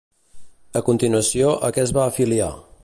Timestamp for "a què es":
1.69-1.95